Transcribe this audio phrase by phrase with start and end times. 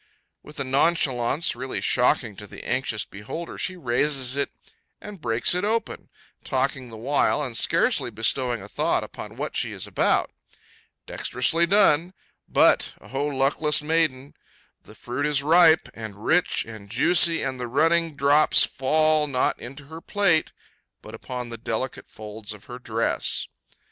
[0.41, 4.49] With a nonchalance really shocking to the anxious beholder, she raises it,
[4.99, 6.09] and breaks it open,
[6.43, 10.31] talking the while, and scarcely bestowing a thought upon what she is about.
[11.05, 12.15] Dexterously done;
[12.49, 19.27] but—O luckless maiden!—the fruit is ripe, and rich, and juicy, and the running drops fall,
[19.27, 20.51] not into her plate,
[21.03, 23.47] but upon the delicate folds of her dress.